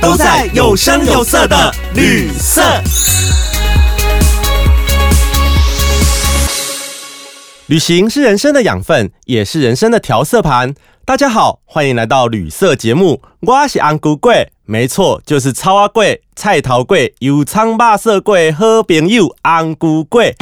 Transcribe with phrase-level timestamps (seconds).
[0.00, 2.62] 都在有声有色的旅色。
[7.66, 10.74] 旅行是人生的养分，也是人生的调色盘。
[11.04, 13.22] 大家好，欢迎来到旅色节目。
[13.40, 20.34] 我是安姑贵，没错，就是草阿贵、菜头贵、油葱巴色贵好朋友安姑贵。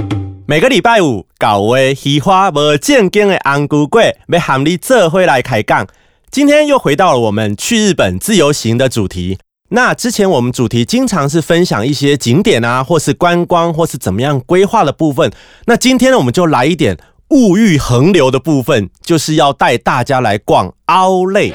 [0.46, 5.86] 每个礼拜五，搞位喜欢无正经的安姑贵，要喊你做回来开讲。
[6.32, 9.36] 今天又回到了我们去日本自由行的主题。
[9.68, 15.30] 那之前我们主题经常是分享一些景点啊，或是观光，或是怎么样规划的部分。
[15.66, 16.96] 那今天呢，我们就来一点。
[17.28, 21.52] 物欲横流的部分，就是要带大家来逛凹类。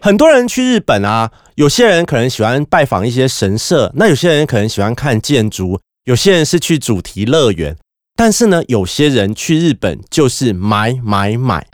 [0.00, 7.76] 很多人去日本啊，有些人可能喜欢拜访一些神社，那有些人可能喜欢看建筑，有些人是去主题乐园。
[8.16, 11.66] 但是呢，有些人去日本就是买买买。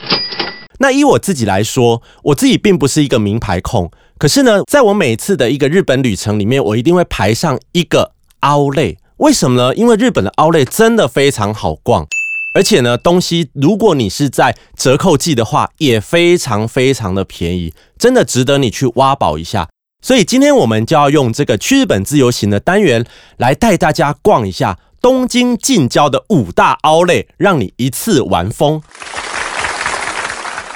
[0.84, 8.98] 那以我自己来说，我自己并不是一个名牌控，可是呢，在我每次的一个日本旅程里面，我一定会排上一个凹类。
[9.16, 9.74] 为什么呢？
[9.74, 12.06] 因为日本的凹类真的非常好逛。
[12.52, 19.70] 而且呢，东西如果你是在折扣季的话，也非常非常的便宜，真的值得你去挖宝一下。
[20.02, 23.06] 所以今天我们就要用这个去日本自由行的单元
[23.38, 28.82] 来带大家逛一下东京近郊的五大凹类，让你一次玩疯。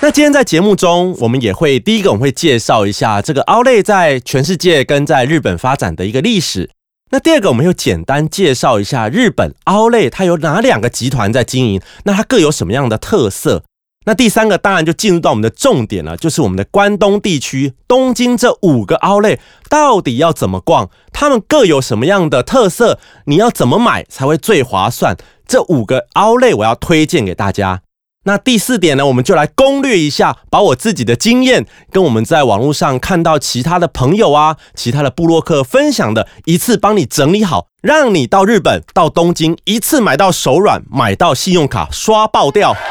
[0.00, 6.70] 那今天在节目中，我们也会第一个我们会介绍一下这个凹类在全世界跟在日本发展的一个历史。
[7.10, 11.80] 那第二个，我们又简单介绍一下日本奥莱，它有哪两个集团在经营？
[12.04, 13.64] 那它各有什么样的特色？
[14.06, 20.88] 那第三个，当然就进入到我们的重点了，就是我们的关东地区东京这五个奥莱到底要怎么逛？
[21.12, 23.00] 他们各有什么样的特色？
[23.24, 25.16] 你要怎么买才会最划算？
[25.48, 27.80] 这五个奥莱我要推荐给大家。
[28.28, 42.76] 那第四点呢，我们就来攻略一下，把我自己的经验跟我们在网络上看到其他的朋友啊、其他的部落客分享的，一次帮你整理好，让你到日本、到东京一次买到手软，买到信用卡刷爆掉。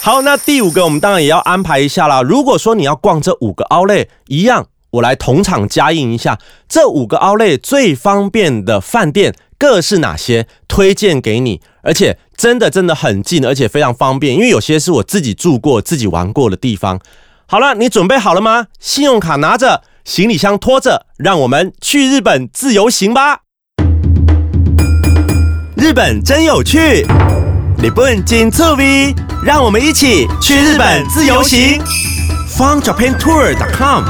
[0.00, 2.22] 好，那第五个我们当然也要安排一下啦。
[2.22, 6.38] 如果说你要逛这五个 Outlet，一样，我来同场加印一下
[6.68, 9.34] 这五个 Outlet 最方便的饭店。
[9.58, 11.60] 各是哪些推荐给你？
[11.82, 17.00] 而且真的真的很近，而且非常方便，因为有些是我自己住过、自己玩过的地方。
[17.46, 18.66] 好了，你准备好了吗？
[18.80, 23.40] 信用卡拿着，行李箱拖着，让我们去日本自由行吧！
[25.76, 27.06] 日本真有趣，
[27.80, 29.14] 日本真趣味，
[29.44, 31.80] 让我们一起去日本自由行。
[32.56, 34.04] FunJapanTour.com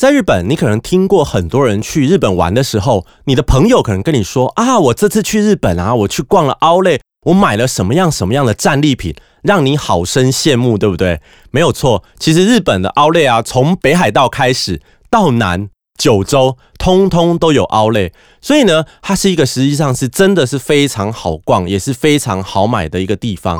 [0.00, 11.20] 在日本，你可能听过很多人去日本玩的时候，你的朋友可能跟你说啊，我这次去日本啊，我去逛了 aule 我买了什么样什么样的战利品，让你好生羡慕，对不对？
[11.50, 15.68] 没有错，其实日本的 Outlet 啊，从北海道开始到南
[15.98, 18.10] 九州，通通都有 aule
[18.40, 23.58] 所以呢，它是一个实际上是真的是非常好逛，也是非常好买的一个地方。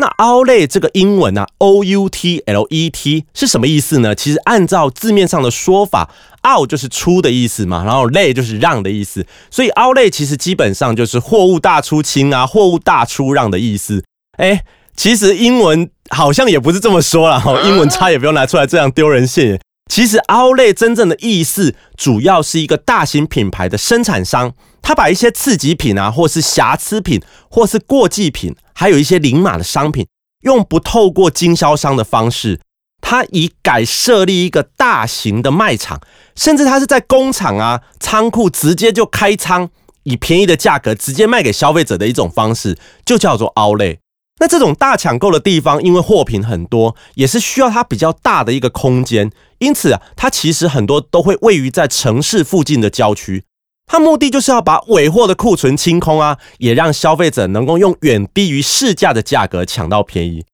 [0.00, 4.14] 那 Outlet 这个英文啊，O U T L E T 是什么意思呢？
[4.14, 6.10] 其实按照字面上的说法
[6.48, 14.02] ，out 就是出的意思嘛，然后 lay 就是让的意思，所以 Outlet 其实基本上就是货物大出清啊，货物大出让的意思。
[14.38, 14.64] 哎，
[14.96, 19.60] 其实英文好像也不是这么说啦哈，英文差也不用拿出来这样丢人现眼。
[19.90, 27.20] 其实 ole 真正的意思，主要是一个大型品牌的生产商，他把一些次级品啊，或是瑕疵品，
[27.50, 28.54] 或是过季品。
[28.72, 30.06] 还有一些零码的商品，
[30.42, 32.60] 用不透过经销商的方式，
[33.00, 36.00] 他以改设立一个大型的卖场，
[36.36, 39.68] 甚至他是在工厂啊仓库直接就开仓，
[40.04, 43.98] 以便宜的价格直接卖给消费者的一种方式，就叫做 ole。
[44.40, 53.44] 那这种大抢购的地方，因为货品很多，也是需要它比较大的一个空间，因此啊，它其实很多都会位于在城市附近的郊区。
[53.86, 60.44] 它目的就是要把尾货的库存清空啊，也让消费者能够用远低于市价的价格抢到便宜。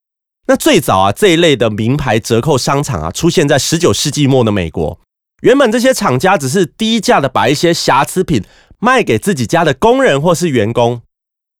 [0.48, 4.98] 那最早啊，这一类的名牌折扣商场啊，出现在十九世纪末的美国。
[5.42, 8.42] 原本这些厂家只是低价的把一些瑕疵品
[8.80, 11.02] 卖给自己家的工人或是员工，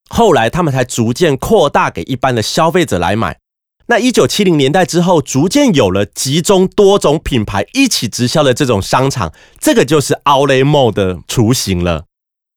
[0.08, 3.38] 后来他们才逐渐扩大给一般的消费者来买。
[3.88, 12.05] 那一九七零年代之后，逐渐有了集中多种品牌一起直销的这种商场，这个就是 Outlet Mall 的雏形了。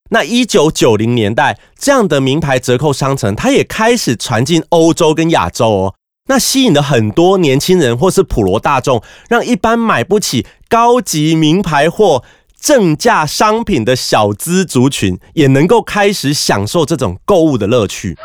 [0.09, 5.95] 那一九九零年代，这样的名牌折扣商城，它也开始传进欧洲跟亚洲哦。
[6.25, 12.23] 那吸引了很多年轻人或是普罗大众，让一般买不起高级名牌货、
[12.59, 18.17] 正价商品的小资族群，也能够开始享受这种购物的乐趣。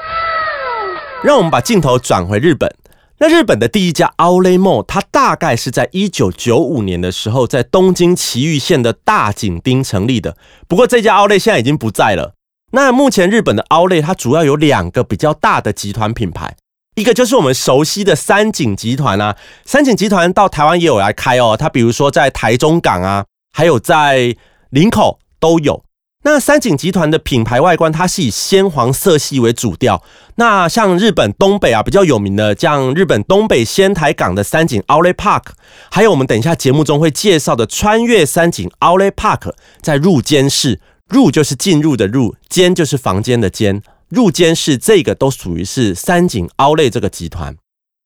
[1.22, 2.74] 让我们把镜头转回日本。
[3.18, 10.36] 那日本的第一家 Outlet Mall，它大概是在一九九五年的时候，在东京埼玉县的大井町成立的。
[10.66, 12.34] 不过这家 o u l e t 现在已经不在了。
[12.72, 16.56] 那目前日本的 o u l e t 它主要有两个比较大的集团品牌，
[16.96, 19.36] 一个就是我们熟悉的三井集团啊。
[19.64, 24.36] 三井集团到台湾也有来开哦，它比如说在台中港啊，还有在
[24.70, 25.84] 林口都有。
[26.26, 30.02] 那三井集团的品牌外观，它是以鲜黄色系为主调。
[30.36, 35.42] 那像日本东北啊比较有名的，像日本东北仙台港的三井 Outlet Park，
[35.90, 39.52] 还有我们等一下节目中会介绍的穿越三井 Outlet Park，
[39.82, 47.54] 在入间市，入就是进入的入，间就是房间的间，入间市这个都属于是三井 Outlet 这个集团。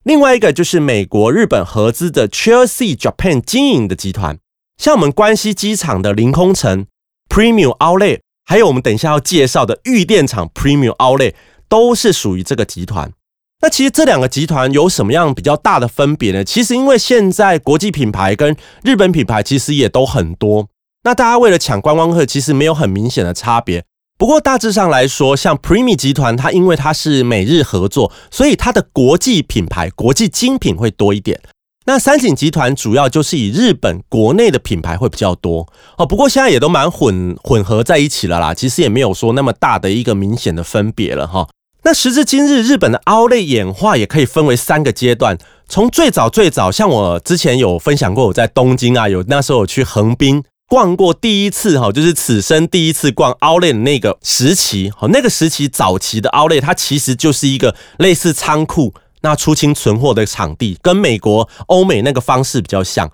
[0.03, 4.39] 另外一个就是美国日本合资的 Chelsea Japan 经营的集团，
[4.79, 6.87] 像我们关西机场的凌空城。
[7.29, 11.35] Premium Outlet，还有我们等一下要介绍的玉电厂 Premium Outlet，
[11.69, 13.13] 都是属于这个集团。
[13.61, 16.43] 那其实这两个集团有什么样比较大的分别呢？
[16.43, 20.69] 其实因为现在国际品牌跟日本品牌其实也都很多，
[21.05, 23.85] 那大家为了抢观光客，其实没有很明显的差别。
[24.17, 31.39] 不过大致上来说，像 Premium 集团，它因为它是美日合作，所以它的国际品牌、国际精品会多一点。
[31.89, 41.49] 那三井集团主要就是以日本国内的品牌会比较多哦，不过现在也都蛮混混合在一起了啦，其实也没有说那么大的一个明显的分别了哈。
[41.85, 58.93] 那时至今日，日本的奥莱演化也可以分为三个阶段，从最早最早，像我之前有分享过，我在东京啊，有那时候我去横滨逛过第一次哈，就是此生第一次逛 Outlet 的那个时期，好，那个时期早期的 Outlet 它其实就是一个类似仓库。
[59.23, 63.11] 那出清存货的场地跟美国、欧美那个方式比较像。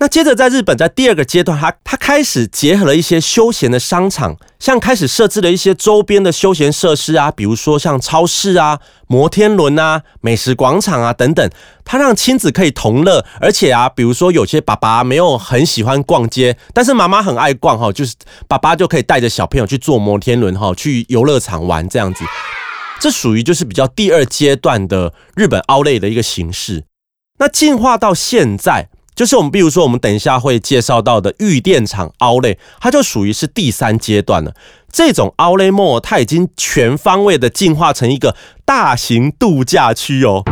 [0.00, 8.78] 那接着在日本，在第二个阶段，他他开始结合了一些休闲的商场，像开始设置了一些周边的休闲设施啊，比如说像超市啊、
[9.08, 11.50] 摩天轮啊、美食广场啊等等，
[11.84, 13.26] 他让亲子可以同乐。
[13.40, 18.14] 而且啊，比如说有些爸爸没有很喜欢逛街，但是妈妈很爱逛哈，就是
[18.46, 22.22] 爸爸就可以带着小朋友去坐摩天轮哈，去游乐场玩这样子。
[22.98, 26.84] 这属于就是比较第二阶段的日本奥类的一个形式。
[27.38, 34.54] 那进化到现在，就是我们比如说我们等一下会介绍到的玉电厂奥类，它就属于是第三阶段了。
[34.90, 38.34] 这种奥类 mall 它已经全方位的进化成一个
[38.64, 40.42] 大型度假区哦。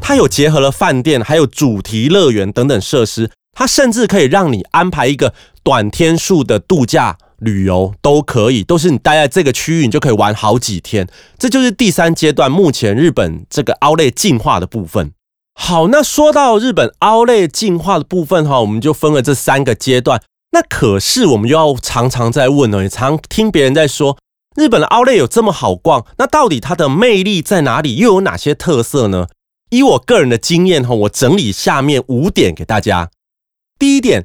[0.00, 7.18] 它有结合了饭店，还有主题乐园等等设施，它甚至可以让你安排一个短天数的度假。
[7.42, 11.08] 旅游都可以，都是你待在这个区域，你就可以玩好几天。
[11.36, 15.12] 这就是第三阶段，目前日本这个奥类进化的部分。
[15.54, 20.22] 好，那说到日本奥类进化的部分哈，我们就分了这三个阶段。
[20.52, 24.16] 那可是我们又要常常在问哦，也常听别人在说，
[24.54, 27.96] 日本的 Outlet 有这么好逛，那到底它的魅力在哪里？
[27.96, 29.26] 又有哪些特色呢？
[29.70, 33.10] 以我个人的经验哈，我整理下面五点给大家。
[33.78, 34.22] 第一点。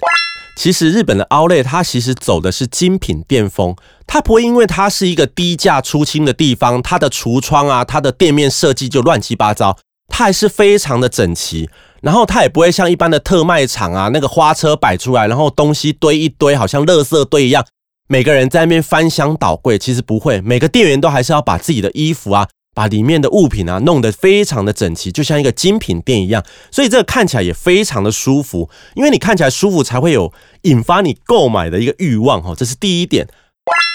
[0.58, 3.76] 其实日本的 o u l e 它其实走的是精品店风，
[4.08, 11.70] 它不会因为它是一个低价出清的地方，它的橱窗啊，它的店面设计就乱七八糟，它还是非常的整齐。
[12.02, 17.64] 然后它也不会像一般的特卖场啊，那个花车摆出来，然后东西堆一堆，好像垃圾堆一样，
[18.08, 19.78] 每个人在那边翻箱倒柜。
[19.78, 22.48] 其实不会，每个店员都还是要把自己的衣服啊。
[22.78, 28.70] 把里面的物品啊弄得非常的整齐，就像一个精品店一样，所以这个看起来也非常的舒服。
[28.94, 30.32] 因为你看起来舒服，才会有
[30.62, 32.54] 引发你购买的一个欲望哈。
[32.56, 33.28] 这是第一点。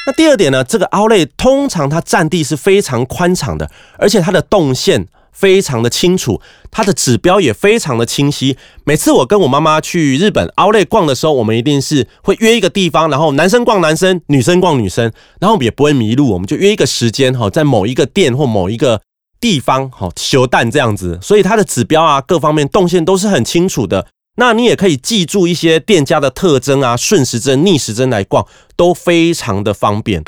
[0.09, 0.65] 那第二点呢？
[0.65, 5.07] 这个 Outlet 通常它占地是非常宽敞的，而且它的动线。
[5.33, 8.57] 非常的清楚，它的指标也非常的清晰。
[8.85, 15.11] 每次我跟我妈妈去日本 Outlet 逛的时候，我们一定是会约一个地方，然后男生逛男生，女生逛女生，
[15.41, 19.01] 然后我们也不会迷路，我们就约一个时间哈，在某一个店或某一个
[19.41, 21.19] 地方哈休蛋这样子。
[21.21, 24.07] 所以它的指标啊，各方面动线都是很清楚的。
[24.37, 28.47] 那你也可以记住一些店家的特征啊，顺时针、逆时针来逛
[28.77, 30.23] 都非常的方便。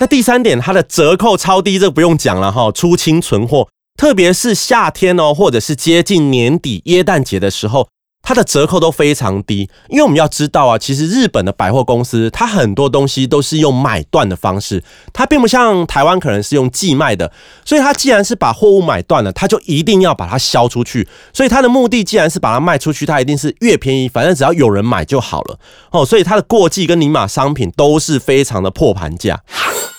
[0.00, 3.68] 那第三点，它的折扣超低，这不用讲了哈，出清存货。
[3.96, 7.88] 特别是夏天哦，或者是接近年底耶诞节的时候，
[8.22, 14.82] 它的折扣都非常低，因为我们要知道啊，其实日本的百货公司，它很多东西都是用买断的方式，
[15.12, 17.32] 它并不像台湾可能是用寄卖的，
[17.64, 25.58] 所以它既然是把货物买断了，它就一定要把它销出去，所以它的目的既然是把它卖出去，它一定是越便宜，反正只要有人买就好了
[25.90, 29.42] 哦，所以它的过季跟尼玛商品都是非常的破盘价。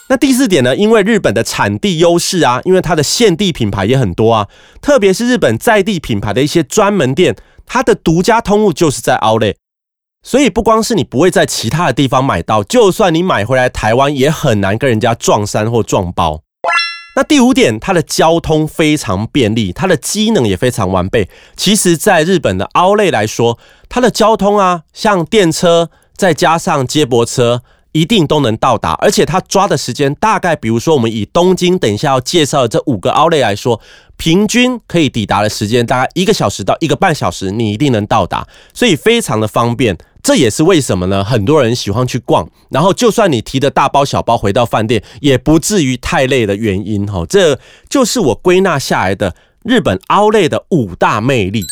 [0.09, 0.75] 那第四点呢？
[0.75, 4.47] 因为日本的产地优势啊，因为它的限地品牌也很多啊，
[4.81, 7.35] 特别是日本在地品牌的一些专门店。
[7.65, 9.55] 它的独家通路就是在 Outlet，
[10.21, 16.41] 所以不光是你不会在其他的地方买到，就算你买回来台湾也很难跟人家撞衫或撞包。
[17.15, 21.29] 那第五点，它的交通非常便利，它的机能也非常完备。
[21.55, 23.57] 其实，在日本的 Outlet 来说，
[23.87, 27.63] 它的交通啊，像电车再加上接驳车。
[27.93, 33.79] 一定都能到达，而且他抓的时间大概，比如说我们以东京等一下要介绍的这五个奥类来说，
[34.17, 39.97] 平均可以抵达的时间大概一个小时到一个半小时，你一定能到达，所以非常的方便。
[40.21, 41.21] 这也是为什么呢？
[41.21, 47.05] 很多人喜欢去逛，然后就算你提的大包小包回到饭店，也不至于太累的原因。
[47.05, 47.59] 哈，这
[47.89, 51.65] 就是我归纳下来的日本奥类的五大魅力。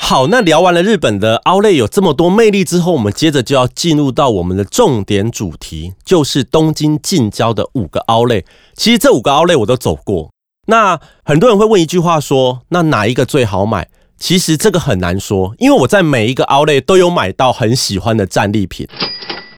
[0.00, 8.44] 好，那聊完了日本的 Outlet 有这么多魅力之后，我们接着就要进入到我们的重点主题，就是东京近郊的五个 Outlet。
[8.74, 10.30] 其实这五个 Outlet 我都走过。
[10.66, 13.88] 那很多人会问一句话说：那哪一个最好买？
[14.18, 18.88] 其实这个很难说，因为我在每一个 Outlet 都有买到很喜欢的战利品。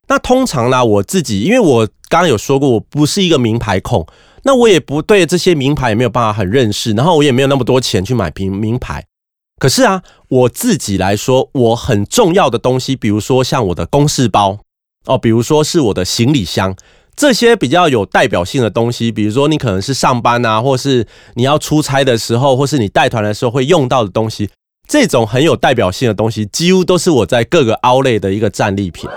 [0.08, 4.04] 那通常呢，我自己因为我刚刚有说过，我不是一个名牌控，
[4.42, 9.04] 那我也不对这些名牌也没有办法很认识，然后我也没有那么多钱去买名名牌。
[9.60, 14.58] 可是啊，我自己来说，我很重要的东西，比如说像我的公事包
[15.04, 16.74] 哦，比如说是我的行李箱，
[17.14, 24.48] 这些比较有代表性的东西，比如说你可能是上班啊，或是你要出差的时候，或是你带团的时候会用到的东西，
[24.88, 29.10] 这种很有代表性的东西，几乎都是我在各个凹类的一个战利品。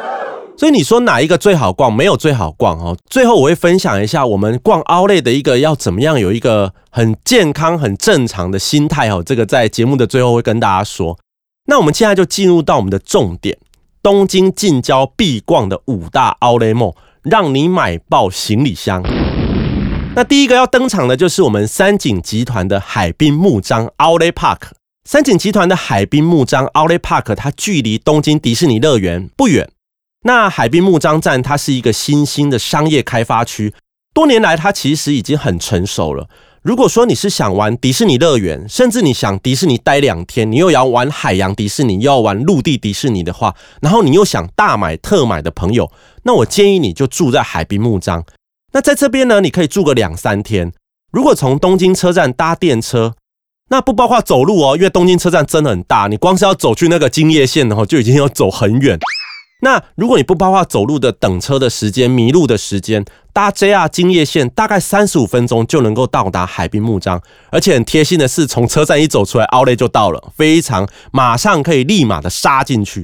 [0.55, 1.91] 所以你说哪一个最好逛？
[1.91, 2.95] 没有最好逛哦。
[3.10, 9.24] 最后我会分享一下我们逛 Outlet 的一个要怎么样有一个很健康、很正常的心态哦。
[9.25, 11.17] 这个在节目的最后会跟大家说。
[11.65, 13.57] 那我们现在就进入到我们的重点：
[14.01, 19.03] 东京近郊必逛的五大 Outlet Mall，让你买爆行李箱。
[20.15, 24.60] 那第一个要登场的就是我们三井集团的海滨木章 Outlet Park。
[25.10, 29.67] 三井集团的海滨木章 Outlet Park，它距离东京迪士尼乐园不远。
[30.25, 33.73] 那海滨木章站，它是一个新兴的商业开发区，
[34.13, 36.27] 多年来它其实已经很成熟了。
[36.61, 45.91] 如果说你是想玩迪士尼乐园，甚至你想迪士尼待两天，你又要玩海洋迪士尼，又要玩陆地迪士尼的话，然后你又想大买特买的朋友，
[46.23, 48.23] 那我建议你就住在海滨木章。
[48.71, 50.71] 那在这边呢，你可以住个两三天。
[51.11, 53.15] 如果从东京车站搭电车，
[53.69, 58.97] 那不包括走路哦，因为东京车站真的很大，你光是要走去那个金叶线的话，就已经要走很远。
[59.63, 73.01] 那如果你不包括走路的等车的时间、迷路的时间，搭 JR 金叶线大概三十五分钟就能够到达海滨木章，而且很贴心的是，从车站一走出来，奥莱就到了，非常马上可以立马的杀进去。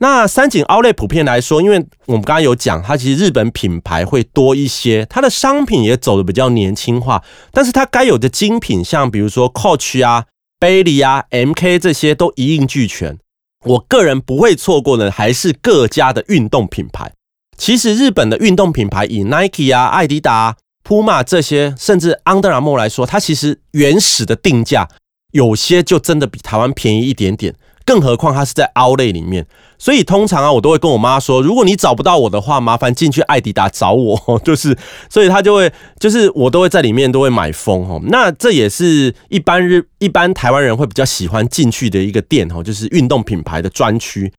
[0.00, 10.26] 那三井奥莱普遍来说，因为我们刚刚有讲，它其实日本品牌会多一些，它的商品也走的比较年轻化，但是它该有的精品，像比如说 Coach 啊、
[10.60, 13.18] Bailey 啊、MK 这些都一应俱全。
[13.64, 17.12] 我个人不会错过的，还是各家的运动品牌。
[17.56, 24.88] 其实日本的运动品牌，以 Nike 啊、艾迪达、Puma 这些，甚至安德玛来说，它其实原始的定价
[25.32, 27.54] 有些就真的比台湾便宜一点点。
[27.88, 29.46] 更何况它是在 Outlet 里面，
[29.78, 34.76] 所以通常啊，我都会跟我妈说，如果你找不到我的话，麻烦进去艾迪达找我， 就是，
[35.08, 37.98] 所以他就会，就是我都会在里面都会买疯哦。
[38.08, 44.30] 那这也是一般日一般台湾人会比较喜欢进去的一个店哦，就是运动品牌的专区。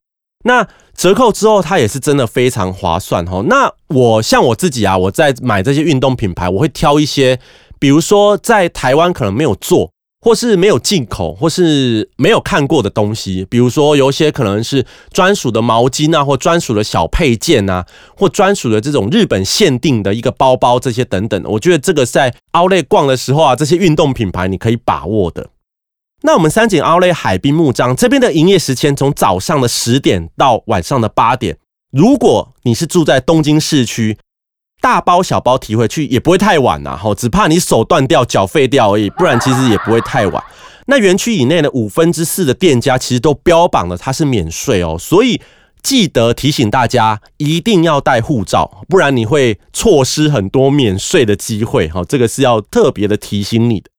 [0.45, 3.43] 那折扣之后，它也是真的非常划算哦。
[3.47, 7.39] 那我像我自己啊，我在买这些运动品牌，我会挑一些，
[7.79, 9.89] 比如说在台湾可能没有做。
[10.21, 17.85] 或是没有进口，或是没有看过的东西，比如说有些可能是专属的毛巾啊，或专属的小配件啊，
[18.17, 25.49] 或专属的这种日本限定的一个包包，这些等等，我觉得这个在奥莱逛的时候啊，这些运动品牌你可以把握的。
[26.23, 31.57] 那我们三井奥莱海滨木章这边的营业时间从早上的十点到晚上的八点，
[31.91, 34.17] 如果你是住在东京市区。
[34.81, 40.43] 大包小包提回去也不会太晚呐，吼，只怕你手断掉、脚废掉而已，不然其实也不会太晚。
[40.87, 45.39] 那园区以内的五分之四的店家其实都标榜了它是免税哦，所以
[45.83, 51.87] 记得提醒大家一定要带护照，不然你会错失很多免税的机会。
[51.89, 53.89] 哈，这个是要特别的提醒你的。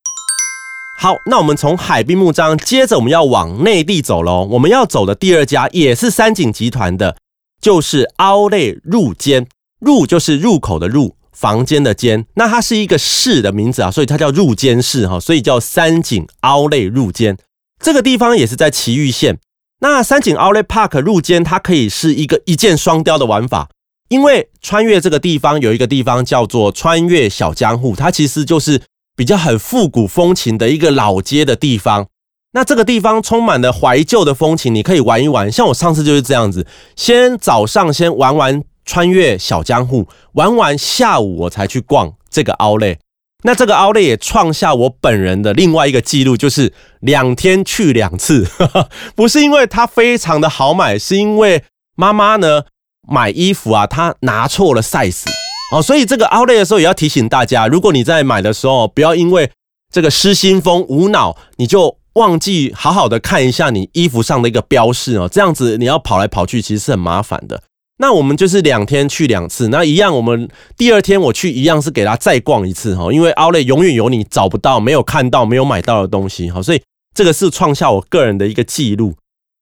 [0.99, 4.47] 好，那我们从海滨木章，接着我们要往内地走喽。
[4.51, 7.15] 我们要走的第二家也是三井集团的，
[7.61, 9.47] 就是凹类入间。
[9.81, 12.25] 入就是入口的入，房间的间。
[12.35, 17.37] 那它是一个市的名字啊，所以它叫入间市哈，所以叫三井凹类入间。
[17.83, 19.39] 这个地方也是在崎玉县。
[19.81, 23.67] 那三井凹类 Park 入间，它可以是一个一箭双雕的玩法，
[24.07, 28.81] 因为穿越这个地方有一个地方叫做穿越小江户，它其实就是。
[29.13, 32.07] 比较很复古风情的一个老街的地方，
[32.53, 35.51] 那这个地方充满了怀旧的风情，你可以玩一玩。
[35.51, 42.97] 像我上次就是这样子，先早上先玩玩穿越小江户，玩完下午我才去逛这个奥莱。
[43.43, 48.45] 那这个奥莱也创下我本人的另外一个记录，就是两天去两次，
[49.15, 51.63] 不是因为它非常的好买，是因为
[51.95, 52.63] 妈妈呢
[53.07, 55.23] 买衣服啊，她拿错了 size。
[55.71, 59.49] 哦，所以这个 Outlet 的时候也要提醒大家，如果你在买的时候，不要因为
[59.89, 65.29] 这个失心疯、无脑，你就忘记好好的看一下你衣服上的一个标示哦。
[65.31, 67.63] 这样子你要跑来跑去，其实是很麻烦的。
[68.01, 76.81] 那我们就是两天去两次，那一样，我们第二天我去一样是给他再逛一次哈，因为奥莱永远有你找不到、没有看到、没有买到的东西哈，所以
[77.15, 79.13] 这个是创下我个人的一个记录。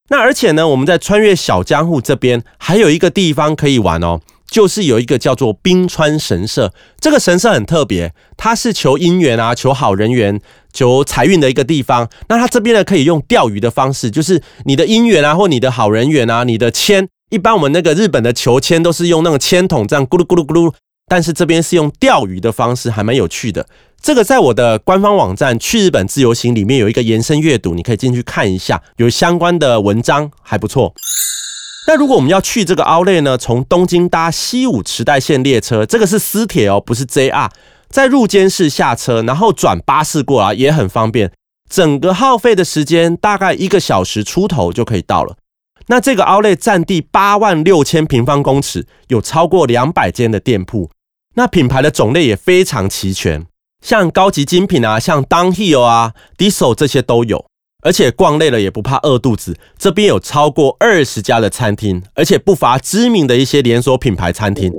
[0.10, 4.22] 那而且呢，我们在穿越小江户这边还有一个地方可以玩哦。
[4.50, 10.41] 就是有一个叫做冰川神社，这个神社很特别，它是求姻缘啊、求好人缘、
[10.74, 12.10] 求财运的一个地方。
[12.29, 20.74] 那它这边呢，可以用钓鱼的方式，就是你的姻缘啊，或你的好人缘啊，你的签，一般我们那个日本的求签都是用那个签筒这样咕噜咕噜咕噜，
[21.07, 23.67] 但是这边是用钓鱼的方式，还蛮有趣的。
[24.01, 30.93] 这个在我的官方网站《去日本自由行》里面有一个延伸阅读，你可以进去看一下，有相关的文章，还不错。
[31.88, 33.38] 那如果我们要去这个奥莱呢？
[33.38, 37.50] 从东京搭西武池袋线列车，这个是私铁哦，不是 JR，
[37.89, 41.31] 在入间市下车，然后转巴士过来也很方便。
[41.69, 45.36] 整个耗费的时间大概一个小时出头就可以到了。
[45.89, 50.89] 那这个奥莱占地八万六千平方公尺，有超过两百间的店铺，
[51.36, 53.46] 那品牌的种类也非常齐全，
[53.84, 57.46] 像高级精品啊，像 Dunhill 啊、Diesel 这些都有。
[57.81, 64.69] 而且逛累了也不怕饿肚子，这边有超过二十家的餐厅，而且不乏知名的一些连锁品牌餐厅。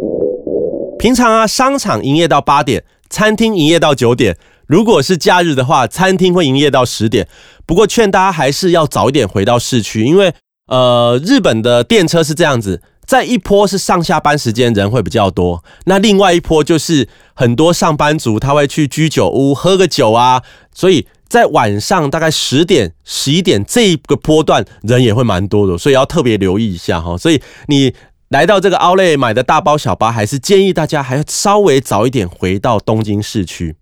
[0.98, 4.36] 平常啊，商场营业到八点，餐厅营业到九点。
[4.66, 7.26] 如果是假日的话，餐厅会营业到十点。
[7.64, 10.34] 不过劝大家还是要早一点回到市区，因为
[10.70, 20.42] 呃，日本的电车是这样子，在一波是上下班时间人会比较多，那另外一波就是很多上班族他会去居酒屋喝个酒啊，
[20.74, 21.06] 所以。
[21.30, 27.16] 在晚上大概十点、十一点这一个波段，人也会蛮多的，所以要特别留意一下哈。
[27.16, 27.94] 所以你
[28.30, 33.76] 来到这个奥莱买的大包小包，还是建议大家还要稍微早一点回到东京市区。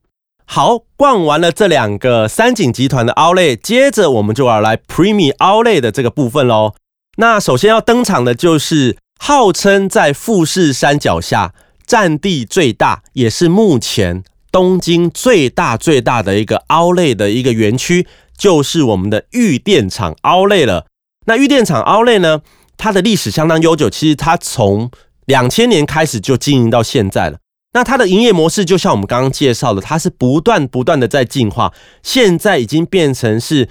[0.51, 6.75] 好，逛完了这两个三井集团的奥莱，接着我们就要来 Premi 奥莱的这个部分喽。
[7.19, 11.53] 那首先要登场的就是号称在富士山脚下，
[11.87, 14.25] 占地最大，也是目前。
[14.51, 18.07] 东京最大最大的一个凹类的一个园区，
[18.37, 20.87] 就是我们的玉电厂凹类了。
[21.27, 22.41] 那玉电厂凹类呢，
[22.79, 24.91] 它的历史相当悠久，其实它从
[25.27, 27.37] 两千年开始就经营到现在了。
[27.73, 33.69] 那它的营业模式就像我们刚刚介绍的，它是不断不断的在进化，现在已经变成是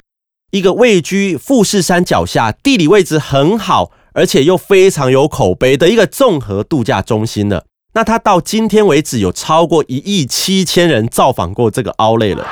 [0.51, 7.65] 一个位居富士山脚下，地理位置很好，而且又非常有口碑的一个综合度假中心了。
[7.93, 12.47] 那它到今天为止有超过一亿七千人造访过这个奥莱了。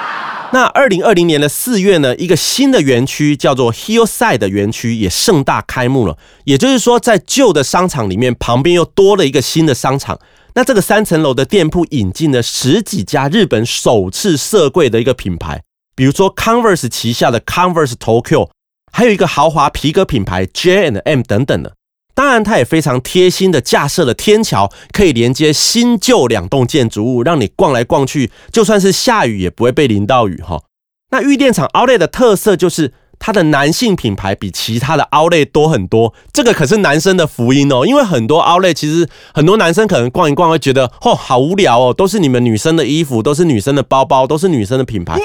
[0.52, 6.18] 那二零二零年的四月呢，一个新的园区叫做 Hillside 的园区也盛大开幕了。
[6.46, 10.20] 也就是说，在旧的商场里面，旁边又多了一个新的商场。
[10.56, 15.62] 那这个三层楼的店铺引进了十几家日本首次设柜的一个品牌，
[15.96, 18.50] 比如说 Converse 旗下的 Converse Tokyo，
[18.92, 21.74] 还有一个豪华皮革品牌 J and M 等等的。
[22.14, 30.64] 当然，它也非常贴心的架设了天桥，可以连接新旧两栋建筑物，让你逛来逛去，就算是下雨也不会被淋到雨哈。
[31.12, 37.86] 那玉电厂 Outlet 的特色就是它的男性品牌比其他的 Outlet 多很多，这个可是男生的福音哦。
[37.86, 45.20] 因为很多 Outlet 其实很多男生可能逛一逛会觉得哦好无聊哦，都是你们女生的衣服，都是女生的包包，都是女生的品牌。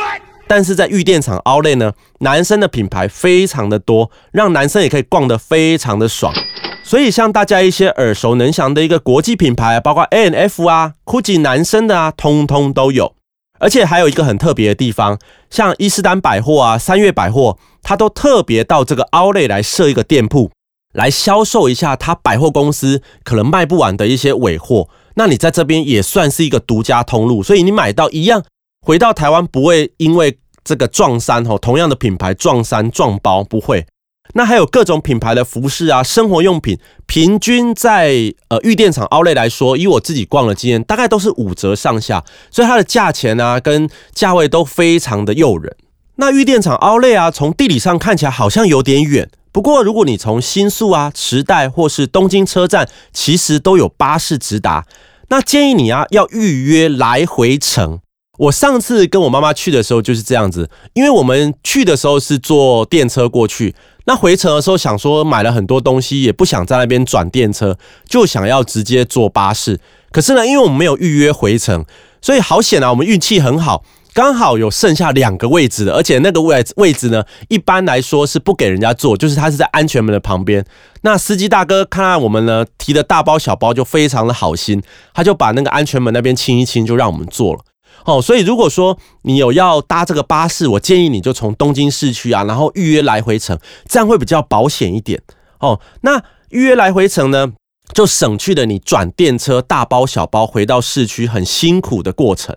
[0.47, 6.35] 但是在玉电厂 Outlet 呢，男生的品牌非常的多，让男生也可以逛得非常的爽。
[6.83, 13.15] 所以，像大家一些耳熟能详的一个国际品牌，包括 A N F 啊、GUCCI 男生的啊，通通都有。
[13.61, 15.19] 而且还有一个很特别的地方，
[15.51, 20.51] 像伊斯丹百货啊、三月百货，它都特别到这个 Outlet 来设一个店铺，
[20.95, 24.89] 来销售一下它百货公司可能卖不完的一些尾货。
[25.15, 28.43] 那你在这边也算是一个独家通路，所以你买到一样，
[28.85, 33.87] 回到台湾不会因为这个撞衫哦，同样的品牌撞衫撞包不会。
[34.35, 45.75] 那还有各种品牌的服饰啊，生活用品，平均在呃玉电厂 o u 来说，以我自己逛的经验，大概都是五折上下，所以它的价钱啊跟价位都非常的诱人。
[46.17, 54.87] 那玉电厂 o u 啊，从地理上看起来好像有点远，不过如果你从新宿啊、池袋或是东京车站，其实都有巴士直达。
[55.29, 58.01] 那建议你啊要预约来回程。
[58.39, 63.75] 我上次跟我妈妈去的时候就是这样子，因为我们去的时候是坐电车过去。
[64.07, 67.77] 那回程的时候想说买了很多东西，也不想在那边转电车，
[68.09, 69.79] 就想要直接坐巴士。
[70.11, 71.85] 可是呢，因为我们没有预约回程，
[72.21, 72.91] 所以好险啊！
[72.91, 80.65] 我们运气很好，刚好有剩下两个位置的，而且那个位位置呢，一般来说是不给人家坐，就是他是在安全门的旁边。
[81.03, 84.83] 那司机大哥看到我们呢提的大包小包，就非常的好心，
[85.15, 87.61] 他就把那个安全门那边清一清，就让我们坐了。
[88.05, 93.59] 哦，所以如果说你有要搭这个巴士，我建议你就从东京市区啊，然后预约来回程，
[93.89, 95.23] 这样会比较保险一点。
[95.59, 97.53] 哦，那预约来回程呢，
[97.93, 102.57] 就省去了你转电车大包小包回到市区很辛苦的过程。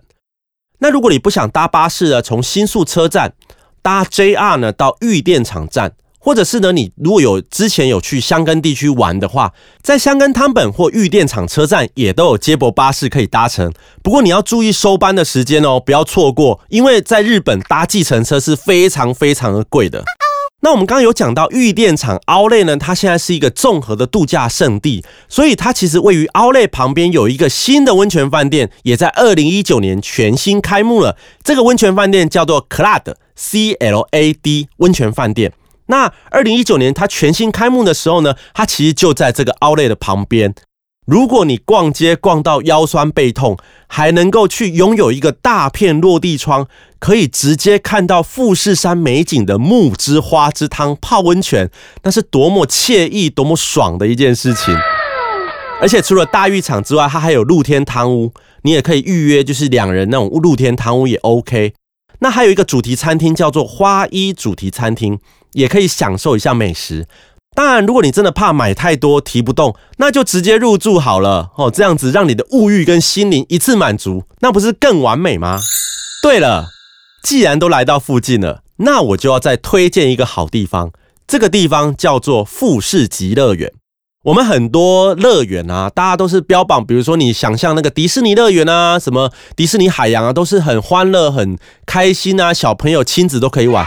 [0.79, 3.33] 那如果你不想搭巴士呢，从新宿车站
[3.81, 5.93] 搭 JR 呢到玉电场站。
[6.23, 13.69] 或者是呢，你如果有之前有去香根地区玩的话，在香根汤本或玉电厂车站也都有接驳巴士可以搭乘。
[14.01, 20.01] 不过你要注意收班的时间哦，不要错过，因为在日本搭计程车是非常非常的贵的。
[20.61, 31.17] 那我们刚刚有讲到玉电厂奥莱呢，它现在是一个综合的度假胜地，所以它其实位于奥莱旁边有一个新的温泉饭店，也在二零一九年全新开幕了。
[31.43, 35.51] 这个温泉饭店叫做 Clad C L A D 温泉饭店。
[35.87, 40.53] 那二零一九年它全新开幕的时候呢，它其实就在这个 Outlet 的旁边。
[41.05, 46.65] 如果你逛街逛到腰酸背痛，还能够去拥有一个大片落地窗，
[46.97, 51.69] 可以直接看到富士山美景的木之花之汤泡温泉，
[52.03, 54.73] 那是多么惬意、多么爽的一件事情。
[55.81, 61.73] 而且除了大浴场之外，它还有露天汤屋，你也可以预约，就是两人那种露天汤屋也 OK。
[62.23, 65.19] 那还有一个主题餐厅叫做花衣主题餐厅。
[65.53, 67.07] 也可以享受一下美食。
[67.55, 71.69] 当然，如果你真的怕买太多提不动，那就直接入住好了哦。
[71.69, 75.59] 这样子让你的物欲跟心灵一次满足，那不是更完美吗？
[76.23, 76.69] 对了，
[77.21, 80.91] 既然都来到附近了，那我就要再推荐一个好地方。
[81.27, 83.71] 这个地方叫做富士极乐园。
[84.23, 93.85] 我们很多乐园啊，大家都是标榜，比如说你想象那个迪士尼乐园啊，什么迪士尼海洋啊，都是很欢乐、很开心啊，小朋友亲子都可以玩。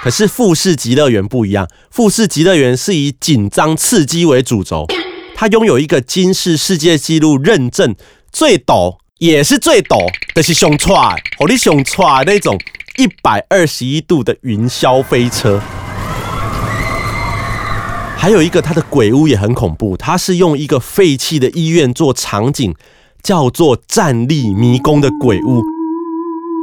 [0.00, 4.86] 可是富士极乐园不一样，富士极乐园是以紧张刺激为主轴，
[5.34, 7.96] 它拥有一个金氏世界纪录认证
[8.30, 12.56] 最陡也是最陡的是熊踹，火力熊踹那种
[12.98, 15.60] 一百二十一度的云霄飞车，
[18.22, 22.72] 还有一个它的鬼屋也很恐怖，它是用一个废弃的医院做场景，
[23.20, 25.60] 叫做站立迷宫的鬼屋。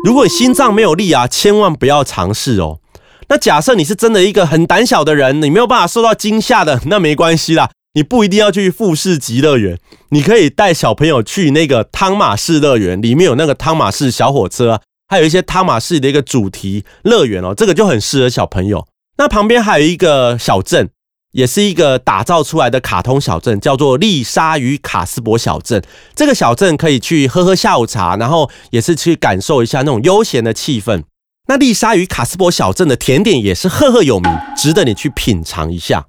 [0.06, 2.80] 如果心脏没有力啊，千万不要尝试哦。
[3.28, 9.78] 那假设你是真的一个很胆小的人，你没有办法受到惊吓的，那没关系啦，你不一定要去富士极乐园，
[10.12, 18.88] 你可以带小朋友去那个汤马士乐园，里面有那个汤马士小火车，还有一些汤马士的一个主题乐园哦，这个就很适合小朋友。
[19.18, 20.92] 那旁边还有一个小镇，
[21.32, 25.84] 也是一个打造出来的卡通小镇，叫做丽莎与卡斯伯小镇。
[26.16, 31.04] 这个小镇可以去喝喝下午茶，然后也是去感受一下那种悠闲的气氛。
[31.48, 36.06] 那丽莎与卡斯伯小镇的甜点也是赫赫有名，值得你去品尝一下。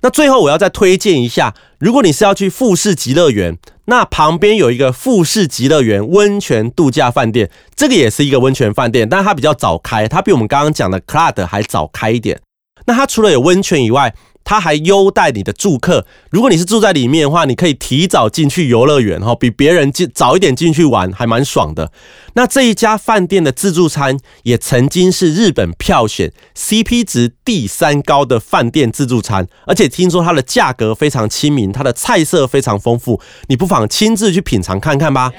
[0.00, 12.40] 那最后我要再推荐一下，如果你是要去富士极乐园，那旁边有一个富士极乐园温泉度假饭店，这个也是一个温泉饭店，但它比较早开，它比我们刚刚讲的 Clad 还早开一点。
[12.86, 14.14] 那它除了有温泉以外，
[14.48, 21.92] 他还优待你的住客，如果你是住在里面的话，你可以提早进去游乐园哈，比别人进早一点进去玩，还蛮爽的。
[22.32, 35.30] 那这一家饭店的自助餐也曾经是日本票选 CP 值第三高的饭店自助餐，而且听说它的价格非常亲民，它的菜色非常丰富，你不妨亲自去品尝看看吧。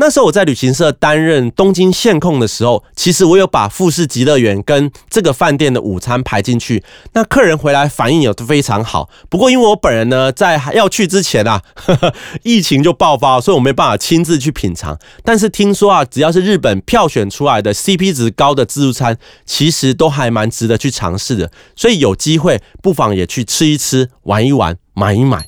[0.00, 6.84] 那时候我在旅行社担任东京线控的时候，其实我有把富士极乐园跟这个饭店的午餐排进去。
[7.14, 9.10] 那客人回来反应也非常好。
[9.28, 11.60] 不过因为我本人呢在要去之前啊，
[12.44, 14.96] 疫情就爆发，所以我没办法亲自去品尝。
[15.24, 21.50] 但是听说啊，只要是日本票选出来的 CP 值高的自助餐，其实都还蛮值得去尝试的。
[21.74, 25.44] 所以有机会不妨也去吃一吃、玩一玩、买一买。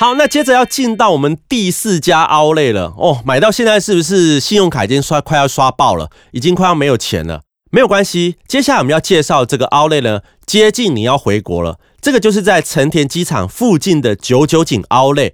[0.00, 3.20] 好，那接着要进到我们第四家奥莱了哦。
[3.22, 7.42] 买到现在是不是信用卡已经刷快要刷爆了，已经快要没有钱了？
[7.70, 8.36] 没有关系。
[8.48, 11.78] 接下来我们要介绍这个奥莱呢，接近你要回国了。
[12.00, 15.32] 这个就是在成田机场附近的九九井奥莱。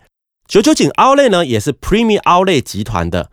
[0.49, 3.31] 九九井奥莱呢，也是 Premium 凹类集团的。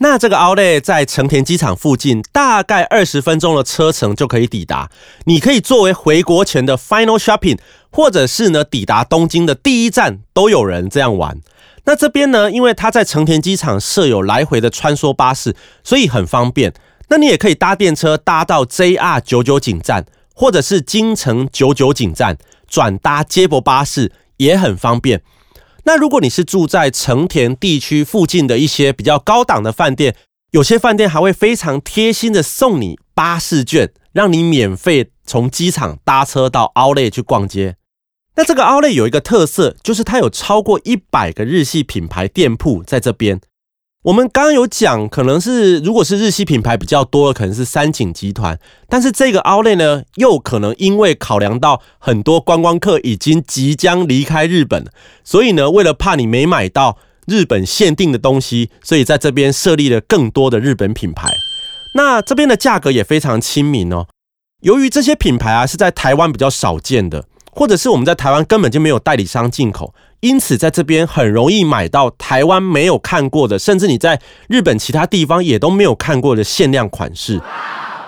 [0.00, 4.92] 那这个奥莱在成田机场附近，大概二十分钟的车程就可以抵达。
[5.24, 7.58] 你可以作为回国前的 Final Shopping，
[7.90, 11.38] 或者是呢抵达东京的第一站，都有人这样玩。
[11.84, 16.74] 那这边呢，因为它在成田机场设有来回的穿梭巴士，所以很方便。
[17.08, 25.22] 那你也可以搭电车搭到 JR 九九井站，或者是京城九九井站，转搭接驳巴士也很方便。
[25.84, 30.14] 那如果你是住在成田地区附近的一些比较高档的饭店，
[30.50, 37.76] 有些饭店还会非常贴心的送你巴士券，让你免费从机场搭车到 Outlet 去逛街。
[38.36, 43.40] 那这个 Outlet 有一个特色，就是它有超过一百个日系品牌店铺在这边。
[44.04, 48.58] 我们刚刚有讲，可能是如果是日系品牌比较多的，可能是三井集团。
[48.88, 54.86] 但是这个 Outlet 呢，又可能因为考量到很多观光客已经即将离开日本，
[55.24, 61.28] 所以呢，为了怕你没买到日本限定的东西，所以在这边设立了更多的日本品牌。
[61.98, 64.06] 那这边的价格也非常亲民哦。
[64.62, 67.24] 由于这些品牌啊是在台湾比较少见的。
[67.50, 77.40] 或者是我们在台湾根本就没有代理商进口，因此在这边很容易买到台湾没有看过的，甚至你在日本其他地方也都没有看过的限量款式。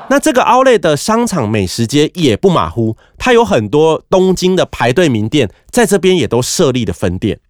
[0.08, 7.40] 那这个 Outlet 的商场美食街也不马虎，它有很多东京的排队名店，在这边也都设立的分店。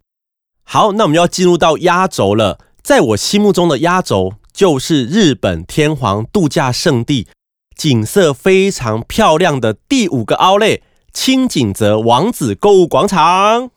[0.63, 7.27] 好，那我们要进入到压轴了，在我心目中的压轴就是日本天皇度假胜地，
[7.75, 10.81] 景色非常漂亮的第五个 Outlet。
[11.13, 13.69] 青井泽王子购物广场，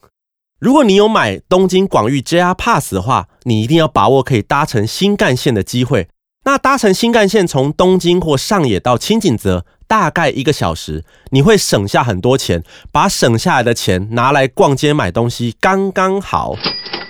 [0.57, 6.07] 如果你有买东京广域 JR Pass 的话，你一定要把握可以搭乘新干线的机会。
[6.45, 16.55] 那搭乘新干线从东京或上野到青井泽，大概一个小时，你会省下很多钱，把省下来的钱拿来逛街买东西，刚刚好。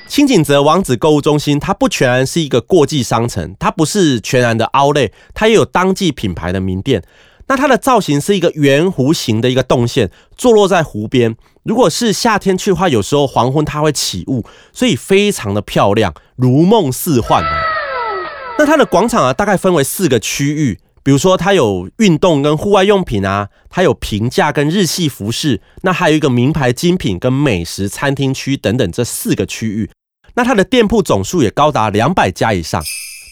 [0.08, 7.04] 青井泽王子购物中心，它不全然是一个过季商城，它不是全然的 Outlet，它也有当季品牌的名店。
[7.48, 11.36] 那它的造型是一个圆弧形的一个动线，坐落在湖边。
[11.64, 17.44] 如果是夏天去的话，有时候黄昏它会起雾，所以非常的漂亮，如梦似幻。
[18.58, 29.92] 那它的广场啊，大概分为四个区域，比如说它有运动跟户外用品啊，它有平价跟日系服饰，那还有一个名牌精品跟美食餐厅区等等这四个区域。
[30.36, 32.82] 那它的店铺总数也高达两百家以上。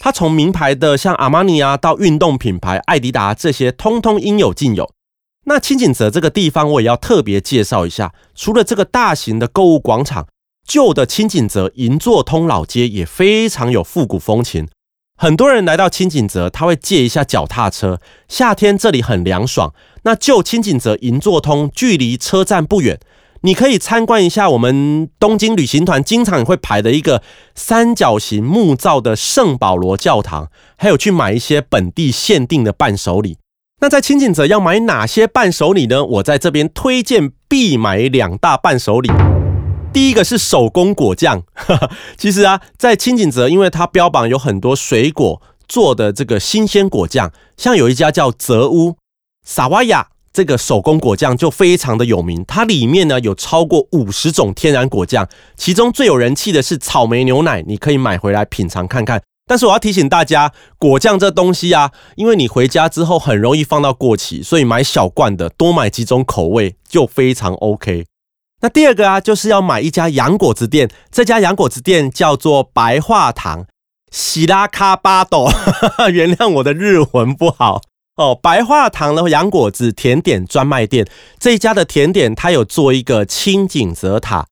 [0.01, 4.91] 它从名牌的像阿玛尼啊，到运动品牌艾迪达这些，通通应有尽有。
[5.45, 8.13] 那清景泽这个地方，我也要特别介绍一下。
[8.35, 10.27] 除了这个大型的购物广场，
[10.67, 14.67] 旧的清景泽银座通老街也非常有复古风情。
[15.23, 18.01] 很多人来到清景泽，他会借一下脚踏车。
[18.27, 19.73] 夏天这里很凉爽。
[20.03, 22.99] 那旧清景泽银座通距离车站不远。
[23.43, 27.23] 你可以参观一下我们东京旅行团经常会排的一个
[27.55, 33.37] 三角形木造的圣保罗教堂，还有去买一些本地限定的伴手礼。
[33.79, 36.03] 那在清景泽要买哪些伴手礼呢？
[36.03, 39.09] 我在这边推荐必买两大伴手礼。
[39.93, 41.43] 第一个是手工果酱，
[42.17, 48.97] 其实啊，在清景泽，因为它标榜有很多水果做的这个新鲜果酱，像有一家叫泽屋
[49.45, 50.07] 萨瓦亚。
[50.33, 59.21] 这个手工果酱就非常的有名，它里面呢有超过五十种天然果酱，其中最有人气的是草莓牛奶，你可以买回来品尝看看。
[59.45, 68.05] 但是我要提醒大家，果酱这东西啊，因为你回家之后很容易放到过期，所以买小罐的，多买几种口味就非常 OK。
[68.63, 73.65] 那第二个啊，就是要买一家洋果子店，这家洋果子店叫做白化堂，
[74.09, 75.49] 喜拉卡巴斗，
[76.09, 77.81] 原谅我的日文不好。
[78.15, 81.05] 哦，白化堂的洋果子甜点专卖店
[81.37, 84.45] 这一家的甜点，它有做一个青井泽塔。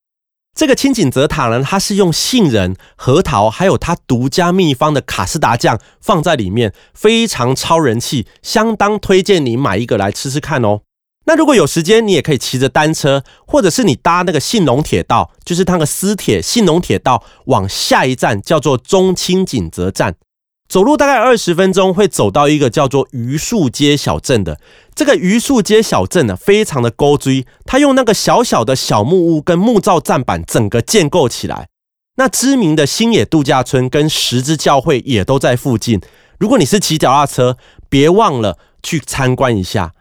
[0.53, 10.81] 这个青井泽塔呢，它是用杏仁、核桃，还有它独家秘方的卡斯达酱放在里面，非常超人气，相当推荐你买一个来吃吃看哦。
[11.25, 20.15] 那如果有时间，你也可以骑着单车，或者是你搭那个信浓铁道，就是那个私铁信浓铁道，往下一站叫做中青锦泽站。
[20.67, 24.57] 走路大概二十分钟，会走到一个叫做榆树街小镇的。
[24.95, 31.67] 这个榆树街小镇呢，非常的高追，它用那个小小的小木屋跟木造站板整个建构起来。
[32.15, 36.01] 那知名的星野度假村跟十字教会也都在附近。
[36.39, 37.57] 如果你是骑脚踏车，
[37.89, 39.91] 别忘了去参观一下。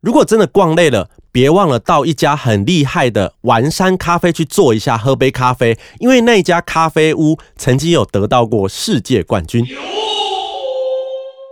[0.00, 9.62] 如果真的逛累了，别忘了到一家很厉害的丸山咖啡去坐一下，喝杯咖啡，因为那家咖啡屋曾经有得到过世界冠军。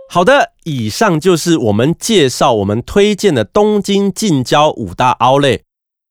[0.09, 5.61] 好的，以上就是我们介绍我们推荐的东京近郊五大奥类。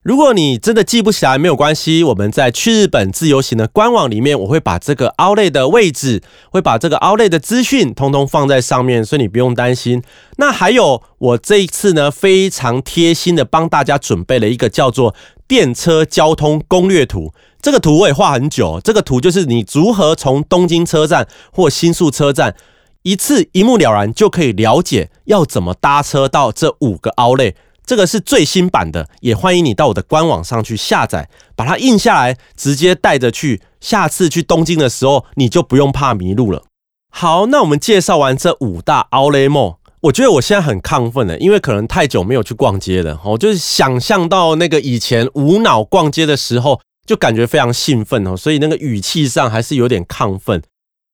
[0.09, 10.03] 如果你真的记不起来，没有关系，我们在去日本自由行的官网里面，我会把这个 Outlet 的位置，会把这个 Outlet 的资讯通通放在上面，所以你不用担心。
[10.39, 15.15] 那还有，我这一次呢，非常贴心的帮大家准备了一个叫做
[15.47, 17.35] 电车交通攻略图。
[17.61, 22.57] 这个图我也画很久，这个图就是你如何从东京车站或新宿车站。
[23.03, 27.55] 一次一目了然就可以了解要怎么搭车到这五个 Outlet，
[27.89, 33.63] 这个是最新版的，也欢迎你到我的官网上去下载，把它印下来，直接带着去。
[33.81, 36.65] 下次去东京的时候，你就不用怕迷路了。
[37.11, 50.63] 好，那我们介绍完这五大 Outlet Mall，我觉得我现在很亢奋了，因为可能太久没有去逛街了，我就是想象到那个以前无脑逛街的时候，就感觉非常兴奋哦，所以那个语气上还是有点亢奋。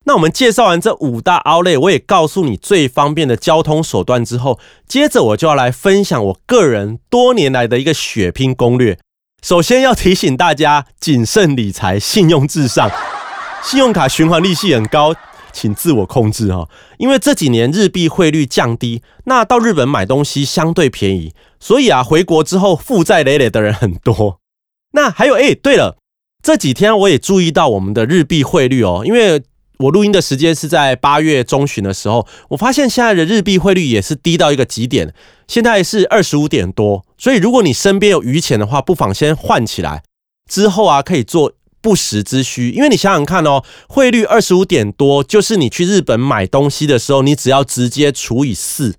[0.07, 8.99] 那我们介绍完这五大 Outlet，我也告诉你最方便的交通手段之后，接着我就要来分享我个人多年来的一个血拼攻略。
[9.43, 12.90] 首先要提醒大家谨慎理财，信用至上，
[13.62, 15.14] 信用卡循环利息很高，
[15.53, 16.69] 请自我控制哈。
[16.99, 24.38] 因为这几年日币汇率降低，那到日本买东西相对便宜，所以啊，回国之后负债累累的人很多。
[24.93, 25.97] 那还有哎，对了，
[26.43, 29.43] 这几天我也注意到我们的日币汇率哦，因为。
[29.85, 35.12] 我录音的时间是在八月中旬的时候，我发现现在的日币汇率也是低到一个极点，
[35.47, 37.05] 现在是二十五点多。
[37.18, 40.03] 所以如果你身边有余钱的话，不妨先换起来，
[40.49, 42.70] 之后啊可以做不时之需。
[42.70, 48.94] 因为你想想看哦，汇率二十五点多，就是你去日本买东西的时候，你只要直接除以四，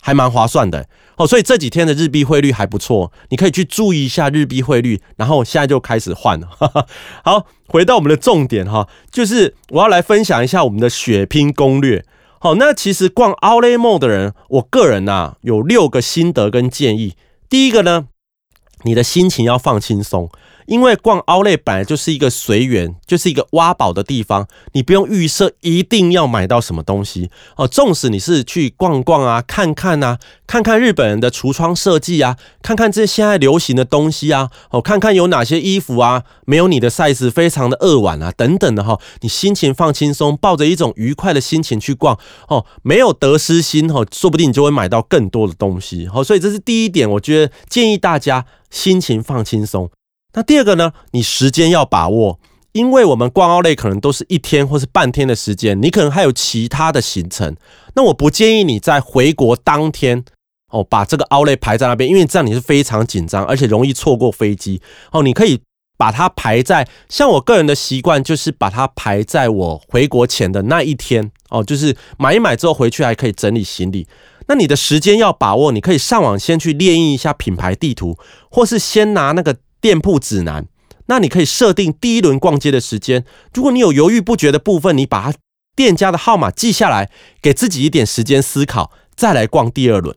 [0.00, 0.88] 还蛮划算的。
[1.16, 6.48] 哦，所以这几天的日币汇率还不错，你可以去注意一下日币汇率，然后现在就开始换了。
[7.22, 12.04] 好，回到我们的重点哈，就是我要来分享一下我们的血拼攻略。
[12.40, 17.14] 好，那其实逛 Outlet Mall 的人，我个人呐有六个心得跟建议。
[17.48, 18.06] 第一个呢，
[18.84, 20.30] 你的心情要放轻松。
[20.66, 27.66] 因为逛 Outlet 本来就是一个随缘，就是一个挖宝的地方，你不用预设一定要买到什么东西哦。
[27.66, 38.98] 纵使你是去逛逛啊，看看啊，看看日本人的橱窗设计啊，看看这现在流行的东西啊，哦，看看有哪些衣服啊，没有你的 size，非常的二晚啊，等等的哈。
[39.20, 46.08] 你心情放轻松，抱着一种愉快的心情去逛哦，没有得失心哦，说不定你就会买到更多的东西。
[46.12, 49.90] 哦，所以这是第一点，我觉得建议大家心情放轻松。
[50.34, 50.92] 那第二个呢？
[51.10, 52.40] 你时间要把握，
[52.72, 57.54] 因为我们逛奥类可能都是一天或是半天的时间，你可能还有其他的行程。
[57.94, 60.24] 那我不建议你在回国当天
[60.70, 65.22] 哦，把这个奥类排在那边，因为这样你是非常紧张，而且容易错过飞机哦。
[65.22, 65.60] 你可以
[65.98, 74.08] 把它排在，像我个人的习惯就是把它排在我回国前的那一天哦，就是买一买之后回去还可以整理行李。
[74.48, 78.16] 那你的时间要把握，你可以上网先去列印一下品牌地图，
[78.50, 79.56] 或是先拿那个。
[79.82, 80.66] 店铺指南，
[81.06, 83.24] 那你可以设定第一轮逛街的时间。
[83.52, 85.38] 如果你有犹豫不决的部分，你把它
[85.74, 87.10] 店家的号码记下来，
[87.42, 90.16] 给自己一点时间思考，再来逛第二轮。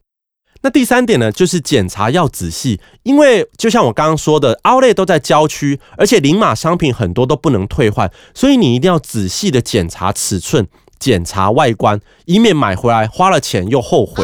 [0.61, 10.67] 那第三点呢，就是检查要仔细，因为就像我刚刚说的，Outlet 都在郊区，而且零码商品很多都不能退换，所以你一定要仔细的检查尺寸、
[10.99, 14.23] 检查外观，以免买回来花了钱又后悔。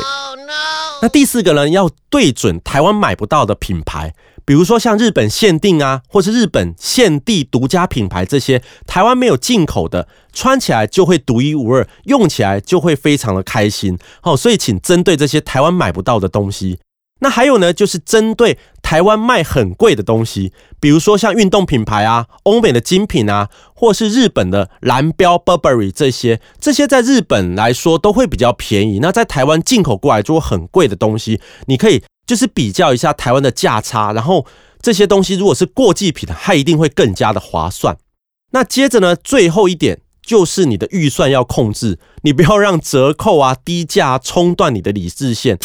[1.02, 4.14] 那第四个呢，要对准台湾买不到的品牌。
[4.46, 13.98] 比如说像日本限定啊，或是日本限地独家品牌这些，台湾没有进口的，穿起来就会独一无二，用起来就会非常的开心。
[14.22, 16.80] 好，所以请针对这些台湾买不到的东西。
[17.24, 28.98] 那还有呢，就是针对台湾卖很贵的东西，比如说像运动品牌啊、欧美的精品啊，或是日本的蓝标 Burberry 这些，这些在日本来说都会比较便宜。
[28.98, 32.02] 那在台湾进口过来就会很贵的东西，你可以。
[32.32, 34.46] 就是比较一下台湾的价差，然后
[34.82, 37.98] 这些东西如果是过季品，它一定会更加的划算。
[38.52, 45.60] 那接着呢，最后一点就是你的预算要控制，你不要让折扣啊、低价冲断你的理智线。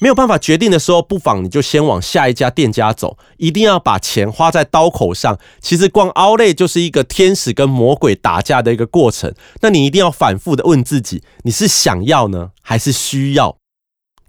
[0.00, 5.36] 没有办法决定的时候，不妨你就先往下一家店家走，一定要把钱花在刀口上。
[5.60, 13.56] 其实逛 Outlet 就是一个天使跟魔鬼打架的一个过程，那你一定要反复的问自己，你是想要呢，还是需要？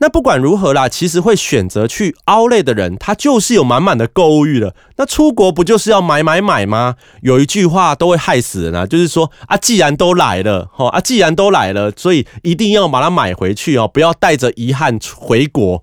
[0.03, 4.75] 那不管如何啦，其实会选择去 Outlet 的人，他就是有满满的购物欲了。
[4.97, 6.95] 那出国不就是要买买买吗？
[7.21, 15.81] 有一句话都会害死人啊，就是说啊，既然都来了，哈啊，既然都来了，所以一定要把它买回去哦，不要带着遗憾回国。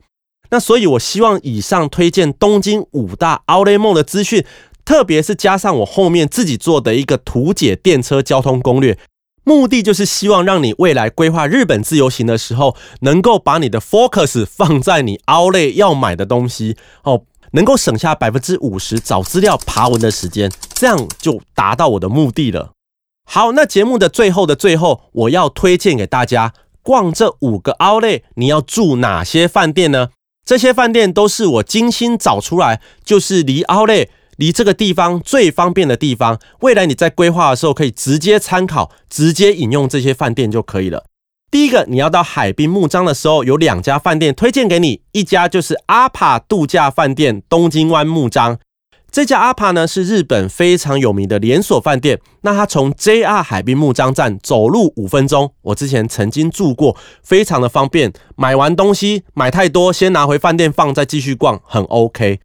[0.51, 4.45] 那所以，我希望以上推荐东京五大 Outlet Mall 的资讯，
[4.85, 8.99] 特别是加上我后面自己做的一个图解电车交通攻略。
[9.43, 17.23] 目的就是希望让你未来规划日本自由行的时候，能够把你的 focus 放在你 Outlet 要买的东西哦，
[17.53, 22.73] 能够省下百分之五十找资料爬文的时间，这样就达到我的目的了。
[23.25, 30.11] 好，那节目的最后的最后，我要推荐给大家，逛这五个 Outlet，你要住哪些饭店呢？
[30.45, 34.09] 这些饭店都是我精心找出来，就是离 Outlet。
[34.41, 41.05] 离这个地方最方便的地方，未来你在规划的时候可以直接参考、直接引用这些饭店就可以了。
[41.51, 48.59] 第一个，你要到海滨木章的时候，有两家饭店推荐给你，一家就是阿帕度假饭店东京湾木章。
[49.11, 58.11] 这家阿帕呢是日本非常有名的连锁饭店，那它从 JR 海滨木章站走路五分钟，我之前曾经住过，非常的方便。
[58.37, 62.41] 买完东西买太多，先拿回饭店放，再继续逛，很 OK。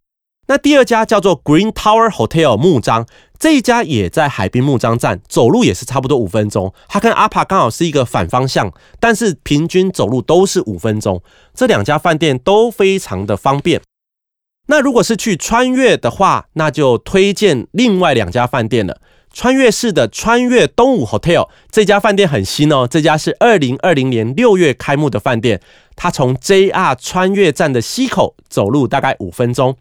[0.48, 3.04] 那第二家叫做 Green Tower Hotel 木章，
[3.36, 6.72] 这一家也在海滨木章站，走路也是差不多五分钟。
[6.86, 11.20] 它跟阿帕刚好是一个反方向，但是平均走路都是五分钟。
[11.52, 13.80] 这两家饭店都非常的方便。
[14.68, 19.00] 那如果是去穿越的话，那就推荐另外两家饭店了。
[19.32, 25.60] 穿越式的穿越东武 Hotel 这家饭店很新哦，这家是二零二零年六月开幕的饭店，
[25.96, 29.76] 它从 JR 穿越站的西口走路大概五分钟。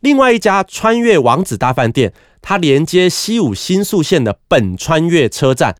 [0.00, 5.74] 另外一家穿越王子大饭店，它连接西武新宿线的本穿越车站。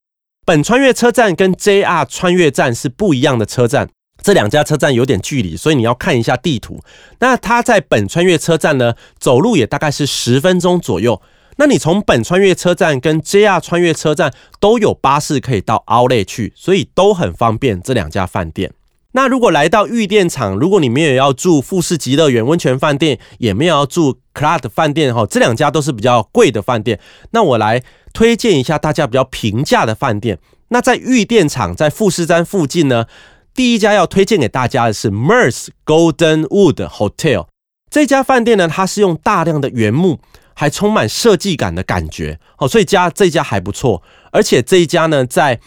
[0.45, 3.89] 本穿越车站跟 JR 穿越站是不一样的车站，
[4.23, 6.81] 这两家车站有点距离，所以你要看一下地图。
[7.19, 11.21] 那它在本穿越车站呢，走路也大概是十分钟左右。
[11.57, 17.83] 那你从本穿越车站跟 JR 穿越车站都有巴士可以到 Outlet 去，所以都很方便。
[17.83, 18.73] 这两家饭店。
[19.17, 27.01] 那如果来到玉电厂，如果你没有要住富士极乐园温泉饭店，也没有要住 Club 饭店哈，这两家都是比较贵的饭店。
[27.31, 30.39] 那我来推荐一下大家比较平价的饭店。
[30.69, 33.07] 那在玉电厂在富士山附近呢，
[33.55, 37.47] 第一家要推荐给大家的是 Mers Golden Wood Hotel。
[37.89, 40.21] 这家饭店呢，它是用大量的原木，
[40.53, 44.03] 还充满设计感的感觉哦，所以家这家还不错。
[44.31, 45.59] 而且这一家呢，在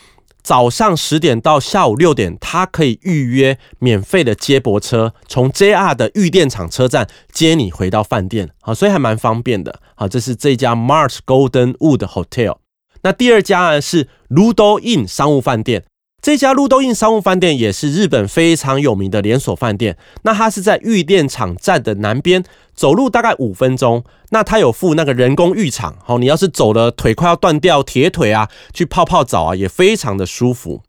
[0.41, 9.79] 早上十点到下午六点，他可以预约免费的接驳车，从 JR 的预电厂车站接你回到饭店，好，所以还蛮方便的。
[9.95, 12.57] 好，这是这家 March Golden Wood Hotel。
[13.01, 15.83] 那第二家呢是 Ludo Inn 商务饭店。
[16.21, 19.97] 这家路都印商务饭店也是日本非常有名的连锁饭店。
[20.23, 22.43] 那它是在玉电场站的南边，
[22.75, 24.03] 走路大概五分钟。
[24.31, 30.83] 那它有附那个人工浴场，好，你要是走了腿快要断掉，铁腿啊，去泡泡澡啊，也非常的舒服。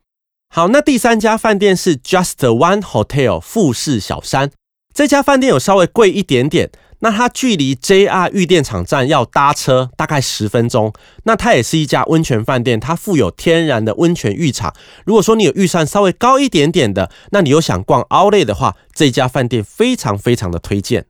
[0.53, 4.51] 好，那第三家饭店是 Just One Hotel 富士小山。
[4.93, 6.71] 这家饭店有稍微贵一点点。
[7.01, 10.93] 那它距离 JR 玉电厂站要搭车大概十分钟。
[11.25, 14.75] 那它也是一家温泉饭店，它附有天然的温泉浴场。
[15.05, 21.07] 如果说你有预算稍微高一点点的，那你又想逛 Outlet 的话，这家饭店非常非常的推荐。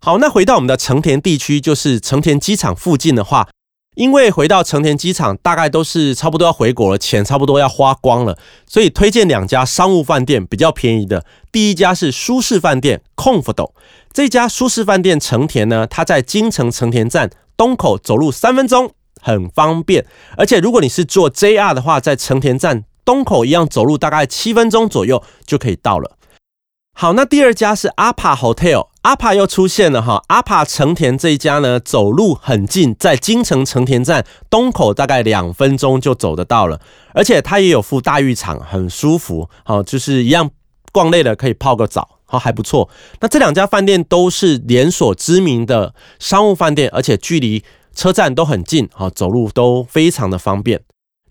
[0.00, 3.48] 好，那回到我们的成田地区，就是成田机场附近的话。
[3.94, 8.36] 因为回到成田机场，大概都是差不多要回国了，钱差不多要花光了，
[8.66, 11.24] 所以推荐两家商务饭店比较便宜的。
[11.52, 13.70] 第一家是舒适饭店 Comfort，
[14.12, 18.92] 这家舒适饭店成田呢，它在京城成田站东口走路三分钟，
[19.22, 20.04] 很方便。
[20.36, 26.16] 而且如果你是坐 JR 的话，在成田站东口一样走路大概七分钟左右就可以到了。
[26.96, 30.22] 好，那第二家是阿帕 Hotel，阿帕又出现了哈。
[30.28, 36.80] 阿帕成田这一家呢，走路很近，在京城成田站东口大概两分钟就走得到了，
[37.12, 39.48] 而且它也有附大浴场，很舒服。
[39.62, 40.50] 好，就是一样
[40.90, 42.88] 逛累了可以泡个澡，好还不错。
[43.20, 47.62] 那这两家饭店都是连锁知名的商务饭店，而且距离
[47.94, 50.80] 车站都很近，好走路都非常的方便。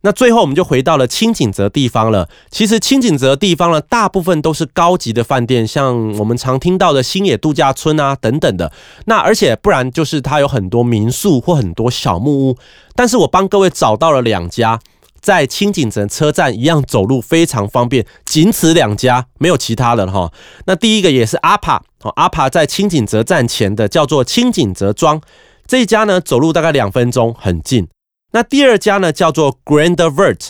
[0.06, 2.28] 那最后我们就回到了清景泽地方了。
[2.52, 8.70] 其实清景泽地方呢，大部分都是高级的饭店，像我们常听到的星野度假村啊等等的。
[9.06, 12.58] 那而且不然就是它有很多民宿或很多小木屋。
[12.96, 14.78] 但是我帮各位找到了两家，
[15.22, 20.34] 在清景泽车站一样走路非常方便，仅此两家，没有其他的哈。
[20.66, 25.22] 那第一个也是阿帕哦，阿帕在清景泽站前的叫做清景泽庄
[25.66, 27.88] 这一家呢，走路大概两分钟，很近。
[28.34, 30.50] 那第二家呢，叫做 Grand Vert，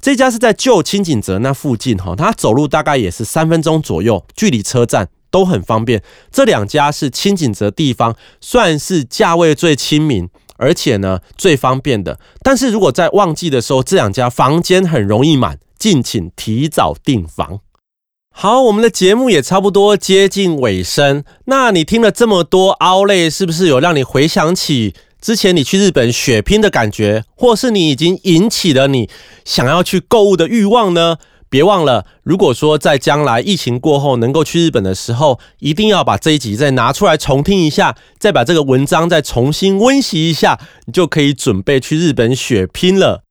[0.00, 6.00] 这家是在旧清景泽那附近哈，它走路大概也是三分钟左右，距离车站都很方便。
[6.30, 10.28] 这两家是清景泽地方算是价位最亲民，
[10.58, 12.20] 而且呢最方便的。
[12.44, 17.58] 但是如果在旺季的时候，这两家房间很容易满，敬请提早订房。
[18.30, 24.94] 好，我们的节目也差不多接近尾声，那你听了这么多凹类，是不是有让你回想起？
[25.24, 29.08] 之前你去日本血拼的感觉，或是你已经引起了你
[29.42, 31.16] 想要去购物的欲望呢？
[31.48, 43.22] 别忘了，如果说在将来疫情过后能够去日本的时候，一定要把这一集再拿出来重听一下，再把这个文章再重新温习一下，你就可以准备去日本血拼了。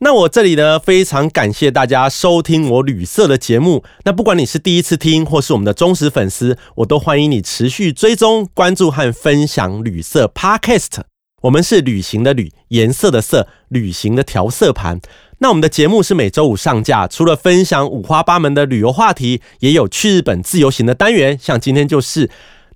[0.00, 3.82] 那我这里呢，非常感谢大家收听我旅社的节目。
[4.04, 11.04] 那不管你是第一次听，或是我们的忠实粉丝，我都欢迎你持续追踪、关注和分享旅社 Podcast。
[11.42, 15.00] 我们是旅行的旅，颜色的色，旅行的调色盘。
[15.38, 22.28] 那我们的节目是每周五上架，除了分享五花八门的旅游话题，也有去日本自由行的单元，像今天就是。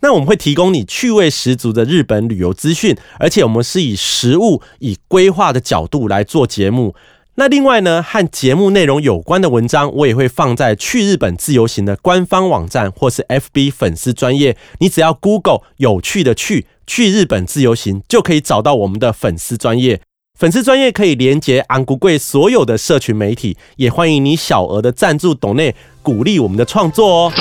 [0.05, 6.97] 那我们会提供你趣味十足的日本旅游资讯，而且我们是以食物、以规划的角度来做节目。
[7.37, 14.55] 那另外呢，和节目内容有关的文章，我也会放在去日本自由行的官方网站或是 FB 粉丝专业。
[14.81, 20.03] 你只要 Google 有趣的去去日本自由行，就可以找到我们的粉丝专业。
[20.39, 27.33] 粉丝专业可以连接昂古贵所有的社群媒体，也欢迎你小额的赞助董内鼓励我们的创作哦。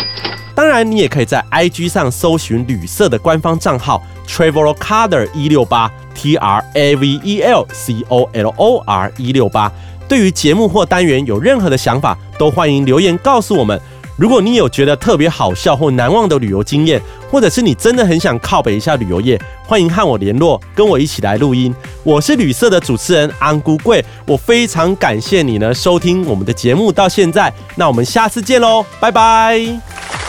[0.56, 4.02] 当然，你也可以在 IG 上搜寻旅社的官方账号
[4.32, 9.72] Travelcaller 一六八 T R A V E L C O L O R 一六八。
[10.08, 13.80] 对于节目或单元有任何的想法，都欢迎留言告诉我们。
[14.18, 17.02] 如果你有觉得特别好笑或难忘的旅游经验，
[17.32, 21.74] 或者是你真的很想靠北一下旅游业，欢迎和我联络，跟我一起来录音。
[22.04, 30.21] 我是旅社的主持人安姑贵，我非常感谢你呢收听我们的节目到现在，那我们下次见喽，拜拜。